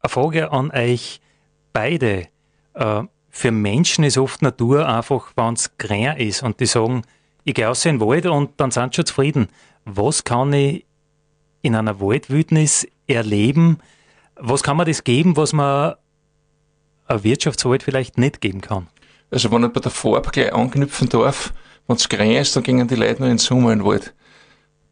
[0.01, 1.21] Eine Frage an euch
[1.73, 2.27] beide.
[2.75, 7.03] Äh, für Menschen ist oft Natur einfach, wenn es grün ist und die sagen,
[7.45, 9.49] ich gehe aus in den Wald und dann sind sie schon zufrieden.
[9.85, 10.85] Was kann ich
[11.63, 13.79] in einer Waldwildnis erleben?
[14.35, 15.95] Was kann man das geben, was man
[17.07, 18.89] ein Wirtschaftswald vielleicht nicht geben kann?
[19.31, 21.53] Also wenn ich bei der Farbe gleich anknüpfen darf,
[21.87, 24.15] wenn es grün ist, dann gehen die Leute nur in den Sommer in den Wald.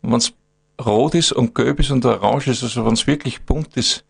[0.03, 0.33] Wenn es
[0.85, 4.05] rot ist und gelb ist und orange ist, also wenn es wirklich bunt ist,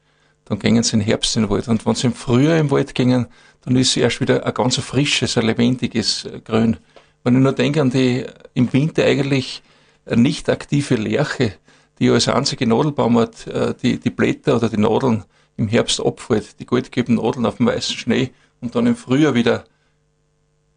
[0.44, 1.68] dann gehen sie im Herbst in den Wald.
[1.68, 3.26] Und wenn sie im Frühjahr im Wald gehen,
[3.62, 6.76] dann ist es erst wieder ein ganz frisches, ein lebendiges äh, Grün.
[7.22, 9.62] Wenn ich nur denke an die im Winter eigentlich
[10.06, 11.54] nicht aktive Lerche,
[11.98, 15.24] die als einzige Nadelbaum hat, äh, die, die Blätter oder die Nadeln
[15.56, 19.64] im Herbst abfällt, die goldgelben Nadeln auf dem weißen Schnee und dann im Frühjahr wieder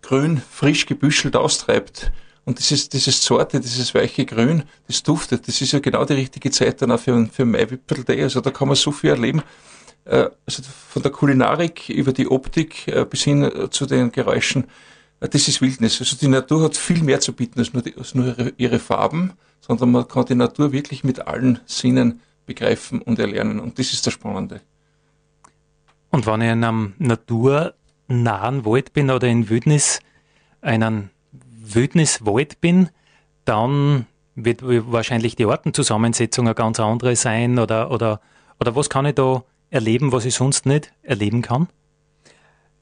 [0.08, 2.12] grün, frisch gebüschelt austreibt.
[2.46, 6.50] Und dieses, dieses Sorte, dieses weiche Grün, das duftet, das ist ja genau die richtige
[6.50, 8.24] Zeit dann auch für, für Maiwipfeltee.
[8.24, 9.44] Also da kann man so viel erleben.
[10.06, 14.66] Äh, also von der Kulinarik über die Optik äh, bis hin zu den Geräuschen.
[15.20, 16.00] Das ist Wildnis.
[16.00, 19.34] Also die Natur hat viel mehr zu bieten als nur, die, als nur ihre, Farben
[19.60, 23.60] sondern man kann die Natur wirklich mit allen Sinnen begreifen und erlernen.
[23.60, 24.62] Und das ist das Spannende.
[26.10, 26.94] Und wenn ich in einem
[28.08, 30.00] naturnahen Wald bin oder in Wildnis,
[30.62, 32.90] einen Wildniswald bin,
[33.46, 38.22] dann wird wahrscheinlich die Artenzusammensetzung eine ganz andere sein oder, oder,
[38.60, 41.68] oder was kann ich da erleben, was ich sonst nicht erleben kann?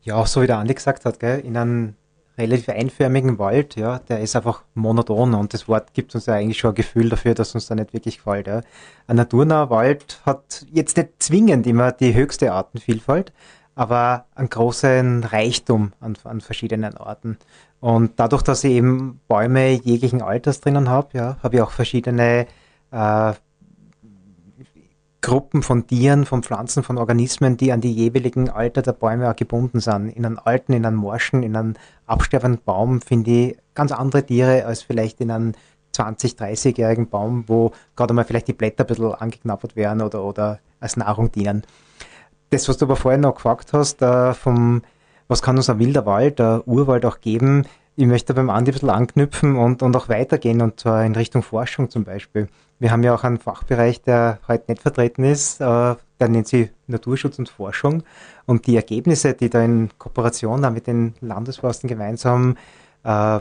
[0.01, 1.95] Ja, so wie der Andi gesagt hat, gell, in einem
[2.37, 6.59] relativ einförmigen Wald, ja, der ist einfach monoton und das Wort gibt uns ja eigentlich
[6.59, 8.47] schon ein Gefühl dafür, dass uns da nicht wirklich gefällt.
[8.47, 8.61] Ja.
[9.07, 13.31] Ein naturnaher Wald hat jetzt nicht zwingend immer die höchste Artenvielfalt,
[13.75, 17.37] aber einen großen Reichtum an, an verschiedenen Arten.
[17.81, 22.47] Und dadurch, dass ich eben Bäume jeglichen Alters drinnen habe, ja, habe ich auch verschiedene
[22.91, 23.33] äh,
[25.21, 29.35] Gruppen von Tieren, von Pflanzen, von Organismen, die an die jeweiligen Alter der Bäume auch
[29.35, 30.09] gebunden sind.
[30.09, 31.73] In einem alten, in einem morschen, in einem
[32.05, 35.53] absterbenden Baum finde ich ganz andere Tiere als vielleicht in einem
[35.93, 40.59] 20, 30-jährigen Baum, wo gerade mal vielleicht die Blätter ein bisschen angeknabbert werden oder, oder
[40.79, 41.63] als Nahrung dienen.
[42.55, 44.81] Das, was du aber vorhin noch gefragt hast, äh, vom,
[45.27, 47.65] was kann uns ein wilder Wald, ein Urwald auch geben,
[47.97, 51.43] ich möchte beim Andi ein bisschen anknüpfen und, und auch weitergehen, und zwar in Richtung
[51.43, 52.47] Forschung zum Beispiel.
[52.79, 56.71] Wir haben ja auch einen Fachbereich, der heute nicht vertreten ist, äh, der nennt sich
[56.87, 58.03] Naturschutz und Forschung.
[58.45, 62.55] Und die Ergebnisse, die da in Kooperation mit den Landesforsten gemeinsam
[63.03, 63.39] äh,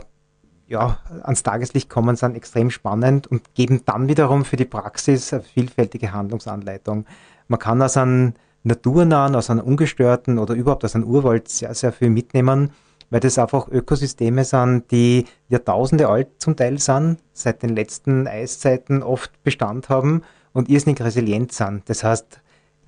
[0.67, 5.43] ja, ans Tageslicht kommen, sind extrem spannend und geben dann wiederum für die Praxis eine
[5.43, 7.05] vielfältige Handlungsanleitung.
[7.47, 8.33] Man kann aus einem
[8.65, 12.71] naturnahen, aus einem ungestörten oder überhaupt aus einem Urwald sehr, sehr viel mitnehmen
[13.09, 19.03] weil das einfach Ökosysteme sind, die Jahrtausende alt zum Teil sind, seit den letzten Eiszeiten
[19.03, 20.23] oft Bestand haben
[20.53, 21.89] und irrsinnig resilient sind.
[21.89, 22.41] Das heißt,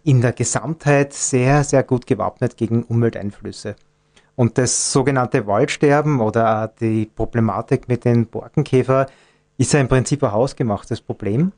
[0.03, 3.75] in der Gesamtheit sehr, sehr gut gewappnet gegen Umwelteinflüsse.
[4.35, 9.07] Und das sogenannte Waldsterben oder die Problematik mit den Borkenkäfer
[9.57, 11.51] ist ja im Prinzip ein hausgemachtes Problem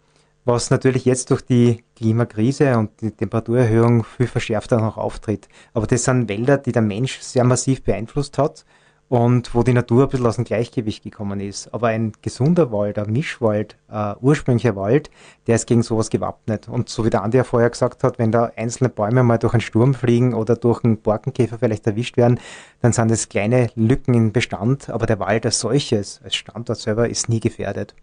[0.50, 5.48] was natürlich jetzt durch die Klimakrise und die Temperaturerhöhung viel verschärfter noch auftritt.
[5.74, 8.66] Aber das sind Wälder, die der Mensch sehr massiv beeinflusst hat
[9.10, 11.74] und wo die Natur ein bisschen aus dem Gleichgewicht gekommen ist.
[11.74, 15.12] Aber ein gesunder Wald, ein Mischwald, ein ursprünglicher Wald,
[15.46, 16.68] der ist gegen sowas gewappnet.
[16.68, 19.54] Und so wie der Andi ja vorher gesagt hat, wenn da einzelne Bäume mal durch
[19.54, 22.40] einen Sturm fliegen oder durch einen Borkenkäfer vielleicht erwischt werden,
[22.82, 27.10] dann sind das kleine Lücken im Bestand, aber der Wald als solches, als Standort selber,
[27.10, 27.94] ist nie gefährdet.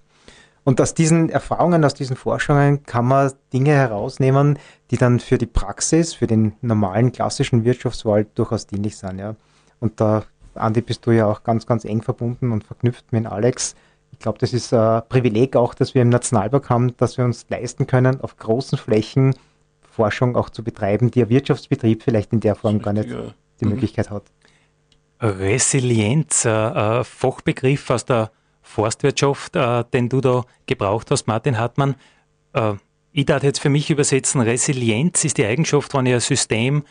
[0.66, 4.58] Und aus diesen Erfahrungen, aus diesen Forschungen kann man Dinge herausnehmen,
[4.90, 9.20] die dann für die Praxis, für den normalen klassischen Wirtschaftswald durchaus dienlich sind.
[9.20, 9.36] Ja.
[9.78, 10.24] Und da,
[10.56, 13.76] Andi, bist du ja auch ganz, ganz eng verbunden und verknüpft mit Alex.
[14.10, 17.46] Ich glaube, das ist ein Privileg auch, dass wir im Nationalpark haben, dass wir uns
[17.48, 19.36] leisten können, auf großen Flächen
[19.88, 23.10] Forschung auch zu betreiben, die ein Wirtschaftsbetrieb vielleicht in der Form gar nicht
[23.60, 23.70] die mhm.
[23.70, 24.24] Möglichkeit hat.
[25.20, 28.32] Resilienz, äh, Fachbegriff aus der
[28.66, 31.94] Forstwirtschaft, äh, den du da gebraucht hast, Martin Hartmann.
[32.52, 32.74] Äh,
[33.12, 36.84] ich darf jetzt für mich übersetzen, Resilienz ist die Eigenschaft, wenn ich ein System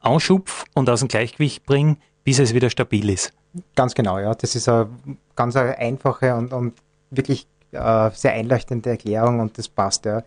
[0.00, 3.32] anschupf und aus dem Gleichgewicht bringe, bis es wieder stabil ist.
[3.74, 4.34] Ganz genau, ja.
[4.34, 4.90] Das ist eine
[5.36, 6.74] ganz einfache und, und
[7.10, 10.22] wirklich äh, sehr einleuchtende Erklärung und das passt, ja.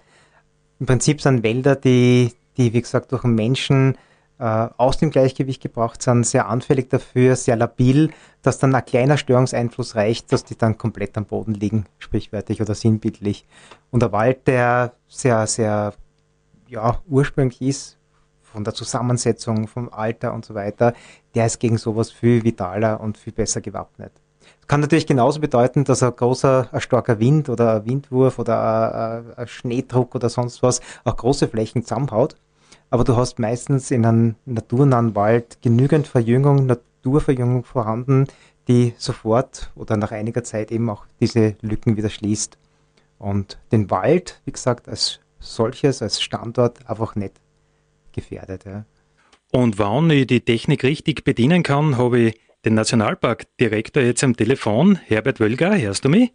[0.80, 3.98] Im Prinzip sind Wälder, die, die wie gesagt, durch Menschen
[4.40, 9.96] aus dem Gleichgewicht gebracht sind, sehr anfällig dafür, sehr labil, dass dann ein kleiner Störungseinfluss
[9.96, 13.46] reicht, dass die dann komplett am Boden liegen, sprichwörtlich oder sinnbildlich.
[13.92, 15.94] Und der Wald, der sehr, sehr
[16.68, 17.98] ja, ursprünglich ist,
[18.42, 20.94] von der Zusammensetzung, vom Alter und so weiter,
[21.36, 24.12] der ist gegen sowas viel vitaler und viel besser gewappnet.
[24.60, 29.24] Das kann natürlich genauso bedeuten, dass ein großer, ein starker Wind oder ein Windwurf oder
[29.26, 32.36] ein, ein Schneedruck oder sonst was auch große Flächen zusammenhaut
[32.94, 38.28] aber du hast meistens in einem naturnahen Wald genügend Verjüngung, Naturverjüngung vorhanden,
[38.68, 42.60] die sofort oder nach einiger Zeit eben auch diese Lücken wieder schließt.
[43.18, 47.34] Und den Wald, wie gesagt, als solches, als Standort einfach nicht
[48.12, 48.66] gefährdet.
[48.66, 48.86] Ja.
[49.52, 55.00] Und wann ich die Technik richtig bedienen kann, habe ich den Nationalparkdirektor jetzt am Telefon,
[55.08, 55.76] Herbert Wölger.
[55.76, 56.32] Hörst du mich?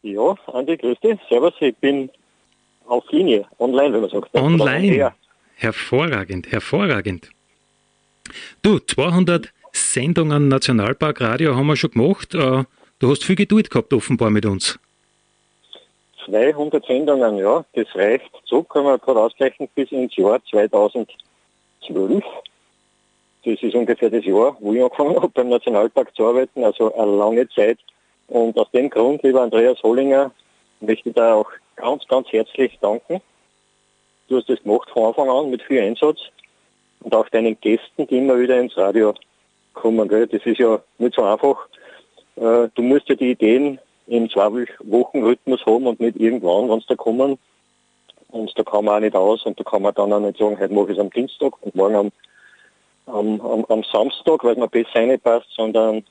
[0.00, 1.20] Ja, Andi, grüß dich.
[1.28, 2.08] Servus, ich bin
[2.86, 4.34] auf Linie, online, wenn man sagt.
[4.34, 5.12] Online?
[5.56, 7.30] Hervorragend, hervorragend.
[8.62, 12.34] Du, 200 Sendungen Nationalpark Radio haben wir schon gemacht.
[12.34, 12.64] Äh,
[12.98, 14.78] du hast viel Geduld gehabt, offenbar mit uns.
[16.26, 18.30] 200 Sendungen, ja, das reicht.
[18.44, 22.24] So können wir gerade ausgleichen bis ins Jahr 2012.
[23.44, 27.16] Das ist ungefähr das Jahr, wo ich angefangen habe, beim Nationalpark zu arbeiten, also eine
[27.16, 27.78] lange Zeit.
[28.26, 30.30] Und aus dem Grund, lieber Andreas Hollinger,
[30.80, 33.20] möchte ich da auch ganz, ganz herzlich danken
[34.28, 36.18] Du hast das gemacht von Anfang an mit viel Einsatz
[37.00, 39.14] und auch deinen Gästen, die immer wieder ins Radio
[39.74, 40.08] kommen.
[40.08, 40.26] Gell?
[40.26, 41.68] Das ist ja nicht so einfach.
[42.36, 46.80] Äh, du musst ja die Ideen im zwei Wochen Rhythmus haben und nicht irgendwann, wenn
[46.80, 47.38] sie da kommen.
[48.28, 50.58] Und da kann man auch nicht aus und da kann man dann auch nicht sagen,
[50.58, 52.12] heute mache ich es am Dienstag und morgen am,
[53.06, 56.02] am, am, am Samstag, weil es mir besser reinpasst, sondern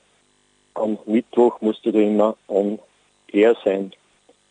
[0.74, 2.78] am Mittwoch musst du da immer on
[3.32, 3.92] air sein.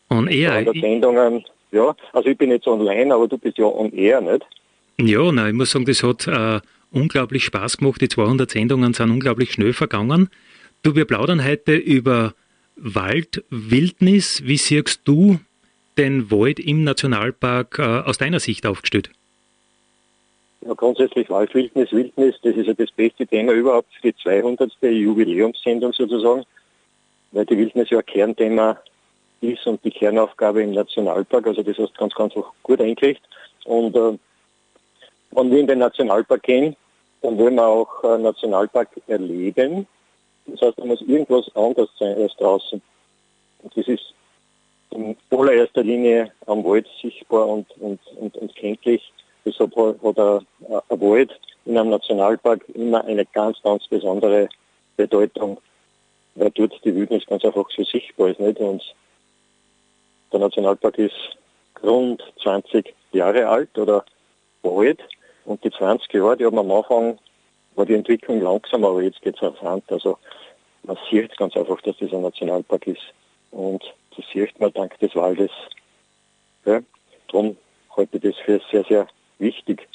[0.10, 0.64] On air?
[0.80, 4.46] Sendungen ja, also ich bin jetzt online, aber du bist ja on air, nicht?
[4.98, 8.00] Ja, nein, ich muss sagen, das hat äh, unglaublich Spaß gemacht.
[8.00, 10.30] Die 200 Sendungen sind unglaublich schnell vergangen.
[10.84, 12.34] Du, wir plaudern heute über
[12.76, 14.44] Wald, Wildnis.
[14.46, 15.40] Wie siehst du
[15.98, 19.10] den Wald im Nationalpark äh, aus deiner Sicht aufgestellt?
[20.62, 24.72] Ja, grundsätzlich Waldwildnis, Wildnis, das ist ja das beste Thema überhaupt für die 200.
[24.82, 26.44] Jubiläumssendung sozusagen,
[27.32, 28.78] weil die Wildnis ja ein Kernthema
[29.44, 31.48] ist und die Kernaufgabe im Nationalpark.
[31.48, 33.22] Also das hast du ganz, ganz gut eingekriegt.
[33.66, 34.18] Und äh,
[35.32, 36.76] wenn wir in den Nationalpark gehen,
[37.22, 39.88] dann wollen wir auch äh, Nationalpark erleben.
[40.46, 42.82] Das heißt, da muss irgendwas anders sein als draußen.
[43.64, 44.14] Und das ist
[44.92, 49.12] in allererster Linie am Wald sichtbar und, und, und, und kenntlich.
[49.46, 50.46] Deshalb hat ein
[50.90, 54.50] Wald in einem Nationalpark immer eine ganz, ganz besondere
[54.98, 55.60] Bedeutung,
[56.36, 58.40] weil dort die Wildnis ganz einfach so sichtbar ist.
[58.40, 58.60] Nicht?
[58.60, 58.84] Und
[60.34, 61.38] der Nationalpark ist
[61.82, 64.04] rund 20 Jahre alt oder
[64.64, 65.00] alt.
[65.46, 67.20] Und die 20 Jahre, die haben am Anfang,
[67.76, 69.84] war die Entwicklung langsam, aber jetzt geht es auf Hand.
[69.92, 70.18] Also
[70.84, 73.02] man sieht ganz einfach, dass das ein Nationalpark ist.
[73.52, 73.84] Und
[74.16, 75.52] das sieht man dank des Waldes.
[76.66, 76.82] Ja,
[77.28, 77.58] darum
[77.96, 79.88] halte ich das für sehr, sehr wichtig.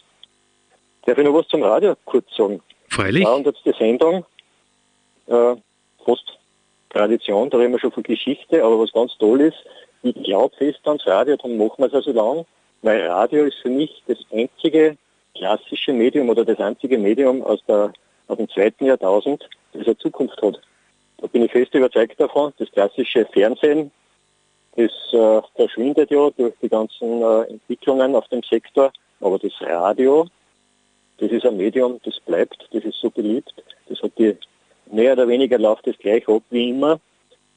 [1.07, 2.61] Darf ich noch was zum Radio kurz sagen?
[2.88, 3.24] Freilich.
[3.24, 3.57] 300.
[3.79, 4.24] Sendung,
[5.27, 5.57] äh,
[6.05, 6.38] fast
[6.90, 9.57] Tradition, da reden wir schon von Geschichte, aber was ganz toll ist,
[10.03, 12.45] ich glaube fest ans Radio, darum machen wir es ja so lang,
[12.83, 14.97] weil Radio ist für mich das einzige
[15.35, 17.93] klassische Medium oder das einzige Medium aus, der,
[18.27, 20.61] aus dem zweiten Jahrtausend, das eine Zukunft hat.
[21.19, 22.53] Da bin ich fest überzeugt davon.
[22.59, 23.91] Das klassische Fernsehen,
[24.77, 30.27] das äh, verschwindet ja durch die ganzen äh, Entwicklungen auf dem Sektor, aber das Radio,
[31.19, 33.53] das ist ein Medium, das bleibt, das ist so beliebt,
[33.89, 34.37] das hat die
[34.91, 37.01] mehr oder weniger läuft das gleich ab wie immer.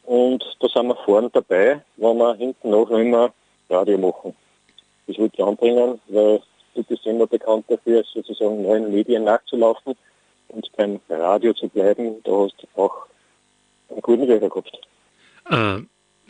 [0.03, 3.31] Und da sind wir vorne dabei, wenn wir hinten noch immer
[3.69, 4.35] Radio machen.
[5.07, 6.41] Das wollte ich anbringen, weil
[6.75, 9.95] du bist immer bekannt dafür, sozusagen neuen Medien nachzulaufen
[10.49, 12.21] und beim Radio zu bleiben.
[12.23, 13.05] Da hast du auch
[13.89, 14.79] einen guten Hörer gehabt.
[15.49, 15.81] Äh,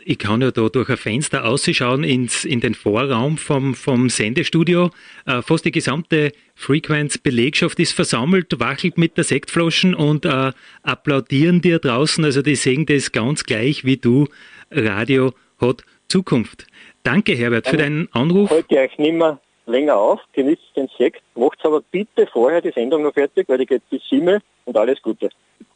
[0.04, 4.90] ich kann ja da durch ein Fenster ausschauen ins, in den Vorraum vom, vom Sendestudio.
[5.26, 11.78] Äh, fast die gesamte Frequenz-Belegschaft ist versammelt, wachelt mit der Sektflaschen und äh, applaudieren dir
[11.78, 12.24] draußen.
[12.24, 14.26] Also die sehen das ganz gleich wie du.
[14.70, 16.66] Radio hat Zukunft.
[17.02, 18.50] Danke, Herbert, für deinen Anruf.
[18.50, 23.02] Heute euch nicht mehr länger auf, genießt den Sekt, macht aber bitte vorher die Sendung
[23.02, 25.30] noch fertig, weil die geht bis sieben und alles Gute.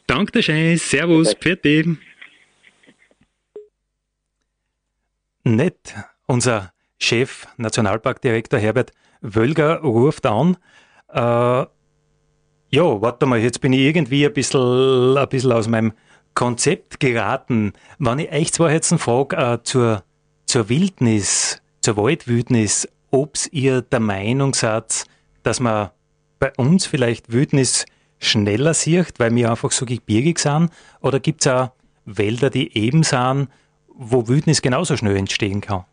[0.05, 0.77] Danke, der Schein.
[0.77, 1.63] Servus, Pfiat
[5.55, 10.57] Nett, unser Chef, Nationalparkdirektor Herbert Wölger ruft an.
[11.09, 11.19] Äh,
[12.69, 15.93] ja, warte mal, jetzt bin ich irgendwie ein bisschen, ein bisschen aus meinem
[16.33, 17.73] Konzept geraten.
[17.97, 20.03] Wenn ich euch zwar jetzt frage äh, zur,
[20.45, 25.05] zur Wildnis, zur Waldwildnis, ob ihr der Meinung seid,
[25.43, 25.91] dass man
[26.39, 27.85] bei uns vielleicht Wildnis
[28.19, 30.69] schneller sieht, weil wir einfach so gebirgig sind?
[31.01, 31.71] Oder gibt es auch
[32.05, 33.47] Wälder, die eben sind,
[33.97, 35.85] wo Wildnis genauso schnell entstehen kann?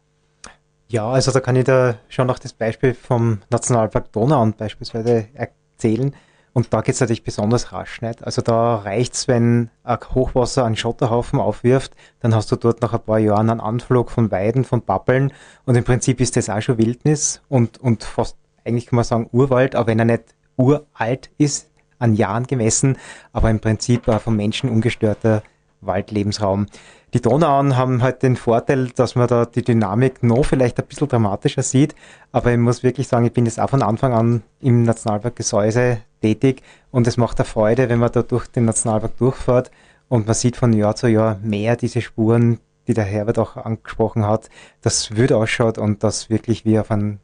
[0.89, 6.15] Ja, also da kann ich da schon noch das Beispiel vom Nationalpark Donau beispielsweise erzählen.
[6.53, 8.23] Und da geht es natürlich besonders rasch nicht.
[8.23, 12.93] Also da reicht es, wenn ein Hochwasser einen Schotterhaufen aufwirft, dann hast du dort nach
[12.93, 15.33] ein paar Jahren einen Anflug von Weiden, von Pappeln
[15.65, 19.29] und im Prinzip ist das auch schon Wildnis und, und fast, eigentlich kann man sagen
[19.33, 20.23] Urwald, aber wenn er nicht
[20.57, 22.99] uralt ist, an Jahren gemessen,
[23.33, 25.43] aber im Prinzip auch vom Menschen ungestörter
[25.87, 26.67] Waldlebensraum.
[27.15, 31.09] Die Donauauen haben halt den Vorteil, dass man da die Dynamik noch vielleicht ein bisschen
[31.09, 31.95] dramatischer sieht,
[32.33, 35.99] aber ich muss wirklich sagen, ich bin jetzt auch von Anfang an im Nationalpark Gesäuse
[36.21, 39.71] tätig und es macht eine Freude, wenn man da durch den Nationalpark durchfährt
[40.09, 44.27] und man sieht von Jahr zu Jahr mehr diese Spuren, die der Herbert auch angesprochen
[44.27, 44.51] hat,
[44.83, 47.19] dass wild ausschaut und dass wirklich wir auf einem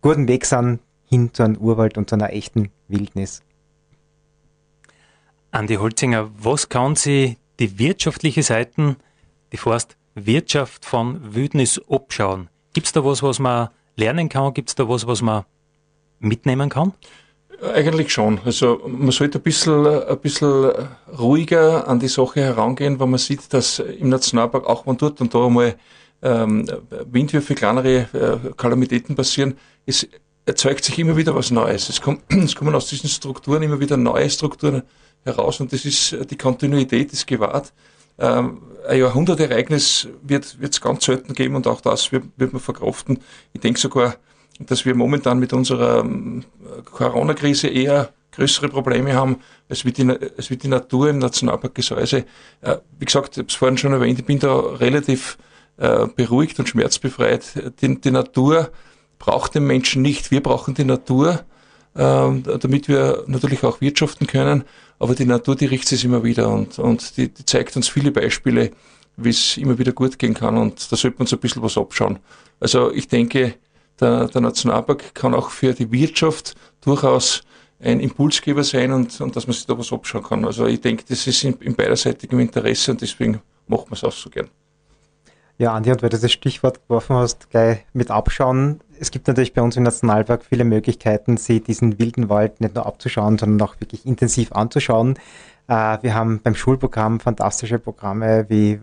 [0.00, 3.42] guten Weg sind hin zu einem Urwald und zu einer echten Wildnis.
[5.50, 8.96] Andi Holzinger, was kann sie die wirtschaftliche Seite,
[9.52, 12.48] die Forstwirtschaft von Wildnis abschauen?
[12.72, 14.54] Gibt es da was, was man lernen kann?
[14.54, 15.44] Gibt es da was, was man
[16.18, 16.92] mitnehmen kann?
[17.62, 18.40] Eigentlich schon.
[18.44, 20.72] Also man sollte ein bisschen, ein bisschen
[21.18, 25.32] ruhiger an die Sache herangehen, wenn man sieht, dass im Nationalpark auch man dort und
[25.32, 25.76] da einmal
[26.22, 26.66] ähm,
[27.10, 30.08] Windwürfe, kleinere äh, Kalamitäten passieren, es
[30.46, 31.88] erzeugt sich immer wieder was Neues.
[31.88, 34.82] Es, kommt, es kommen aus diesen Strukturen immer wieder neue Strukturen
[35.24, 37.72] heraus und das ist, die Kontinuität ist gewahrt.
[38.18, 43.18] Ähm, ein Jahrhundertereignis wird es ganz selten geben und auch das wird, wird man verkraften.
[43.52, 44.16] Ich denke sogar,
[44.60, 46.44] dass wir momentan mit unserer ähm,
[46.84, 52.24] Corona-Krise eher größere Probleme haben, als wie die, als wie die Natur im Nationalpark Gesäuse.
[52.60, 55.38] Äh, wie gesagt, ich habe es vorhin schon erwähnt, ich bin da relativ
[55.76, 57.72] äh, beruhigt und schmerzbefreit.
[57.80, 58.70] Die, die Natur
[59.18, 60.30] braucht den Menschen nicht.
[60.30, 61.44] Wir brauchen die Natur,
[61.94, 64.64] äh, damit wir natürlich auch wirtschaften können.
[64.98, 68.10] Aber die Natur, die richtet sich immer wieder und, und die, die zeigt uns viele
[68.10, 68.70] Beispiele,
[69.16, 70.56] wie es immer wieder gut gehen kann.
[70.56, 72.18] Und da sollte man so ein bisschen was abschauen.
[72.60, 73.54] Also ich denke,
[74.00, 77.42] der, der Nationalpark kann auch für die Wirtschaft durchaus
[77.80, 80.44] ein Impulsgeber sein und, und dass man sich da was abschauen kann.
[80.44, 84.12] Also ich denke, das ist in, in beiderseitigem Interesse und deswegen macht man es auch
[84.12, 84.48] so gern.
[85.56, 88.80] Ja, Andi, und weil du das Stichwort geworfen hast, gleich mit abschauen.
[88.98, 92.86] Es gibt natürlich bei uns im Nationalpark viele Möglichkeiten, sich diesen wilden Wald nicht nur
[92.86, 95.14] abzuschauen, sondern auch wirklich intensiv anzuschauen.
[95.68, 98.80] Äh, wir haben beim Schulprogramm fantastische Programme wie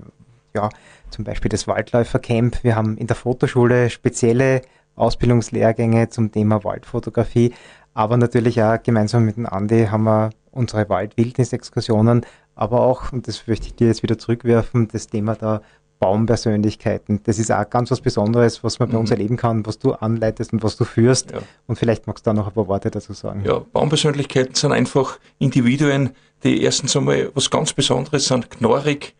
[0.53, 0.69] ja,
[1.10, 2.63] zum Beispiel das Waldläufercamp.
[2.63, 4.62] Wir haben in der Fotoschule spezielle
[4.95, 7.53] Ausbildungslehrgänge zum Thema Waldfotografie.
[7.93, 13.47] Aber natürlich auch gemeinsam mit dem Andi haben wir unsere Waldwildnis-Exkursionen, aber auch, und das
[13.47, 15.62] möchte ich dir jetzt wieder zurückwerfen, das Thema der
[16.01, 17.21] Baumpersönlichkeiten.
[17.23, 19.01] Das ist auch ganz was Besonderes, was man bei mhm.
[19.01, 21.31] uns erleben kann, was du anleitest und was du führst.
[21.31, 21.37] Ja.
[21.67, 23.43] Und vielleicht magst du da noch ein paar Worte dazu sagen.
[23.45, 26.09] Ja, Baumpersönlichkeiten sind einfach Individuen,
[26.43, 29.13] die erstens einmal was ganz Besonderes sind, knorrig,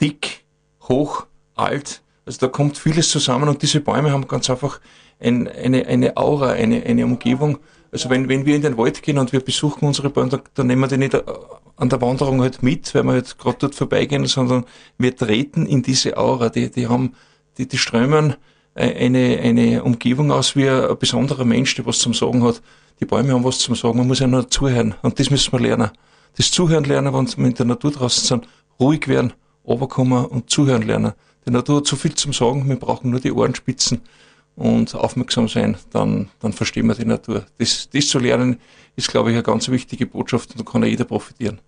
[0.00, 0.46] dick,
[0.88, 2.00] hoch, alt.
[2.24, 4.80] Also da kommt vieles zusammen und diese Bäume haben ganz einfach
[5.20, 7.58] ein, eine, eine Aura, eine, eine Umgebung.
[7.92, 10.66] Also wenn, wenn wir in den Wald gehen und wir besuchen unsere Bäume, dann, dann
[10.68, 11.14] nehmen wir die nicht
[11.78, 14.64] an der Wanderung halt mit, weil wir halt gerade dort vorbeigehen, sondern
[14.98, 16.48] wir treten in diese Aura.
[16.48, 17.14] Die, die haben,
[17.56, 18.34] die, die strömen
[18.74, 22.60] eine, eine Umgebung aus wie ein, ein besonderer Mensch, der was zum Sagen hat.
[23.00, 24.94] Die Bäume haben was zum Sagen, man muss ja nur zuhören.
[25.02, 25.90] Und das müssen wir lernen.
[26.36, 28.48] Das Zuhören lernen, wenn wir in der Natur draußen sind,
[28.78, 29.32] ruhig werden,
[29.64, 31.12] runterkommen und zuhören lernen.
[31.46, 34.00] Die Natur hat so viel zum Sagen, wir brauchen nur die Ohrenspitzen
[34.56, 37.46] und aufmerksam sein, dann, dann verstehen wir die Natur.
[37.58, 38.58] Das, das zu lernen,
[38.96, 41.60] ist, glaube ich, eine ganz wichtige Botschaft und da kann ja jeder profitieren.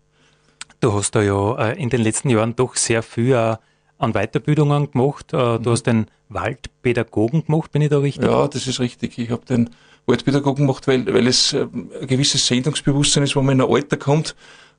[0.80, 3.56] Du hast da ja äh, in den letzten Jahren doch sehr viel äh,
[3.98, 5.32] an Weiterbildungen gemacht.
[5.34, 5.72] Äh, du mhm.
[5.72, 8.24] hast den Waldpädagogen gemacht, bin ich da richtig?
[8.24, 9.18] Ja, das ist richtig.
[9.18, 9.70] Ich habe den
[10.06, 14.34] Waldpädagogen gemacht, weil, weil es ein gewisses Sendungsbewusstsein ist, wo man in ein Alter kommt,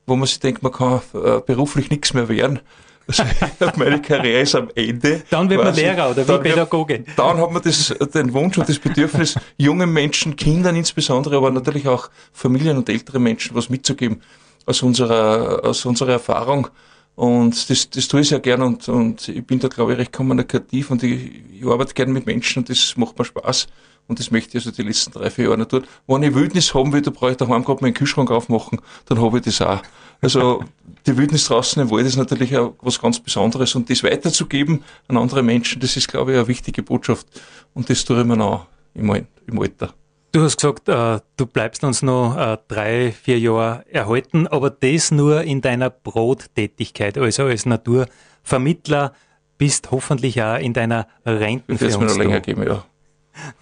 [0.06, 1.00] wo man sich denkt, man kann
[1.46, 2.58] beruflich nichts mehr werden.
[3.06, 3.22] Also
[3.76, 5.22] meine Karriere ist am Ende.
[5.30, 7.04] Dann wird man Lehrer oder wie Pädagoge.
[7.16, 11.86] Dann hat man das, den Wunsch und das Bedürfnis, jungen Menschen, Kindern insbesondere, aber natürlich
[11.86, 14.20] auch Familien und ältere Menschen was mitzugeben
[14.66, 16.68] aus unserer, aus unserer Erfahrung.
[17.14, 20.12] Und das, das tue ich sehr gern und, und ich bin da, glaube ich, recht
[20.12, 23.66] kommunikativ und ich, ich arbeite gern mit Menschen und das macht mir Spaß.
[24.08, 25.84] Und das möchte ich also die letzten drei, vier Jahre nicht tun.
[26.06, 29.38] Wenn ich Wildnis haben will, da brauche ich daheim gerade meinen Kühlschrank aufmachen, dann habe
[29.38, 29.82] ich das auch.
[30.20, 30.64] Also
[31.06, 35.16] die Wildnis draußen im Wald ist natürlich auch was ganz Besonderes und das weiterzugeben an
[35.16, 37.26] andere Menschen, das ist, glaube ich, eine wichtige Botschaft.
[37.74, 39.10] Und das tue ich mir noch im,
[39.46, 39.94] im Alter.
[40.32, 45.10] Du hast gesagt, äh, du bleibst uns noch äh, drei, vier Jahre erhalten, aber das
[45.10, 49.12] nur in deiner Brottätigkeit, also als Naturvermittler,
[49.58, 51.98] bist hoffentlich auch in deiner Renten für uns.
[51.98, 52.82] mir noch länger geben, ja.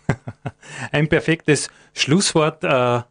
[0.92, 2.62] Ein perfektes Schlusswort.
[2.62, 3.02] Äh,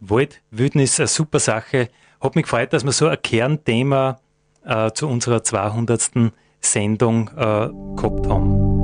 [0.00, 1.88] Wald, Wildnis, eine super Sache.
[2.20, 4.20] Hat mich gefreut, dass wir so ein Kernthema
[4.64, 6.32] äh, zu unserer 200.
[6.60, 8.76] Sendung äh, gehabt haben.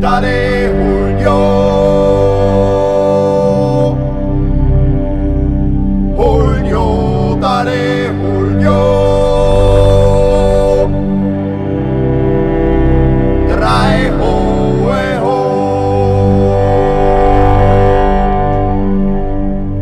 [0.00, 1.24] Daddy,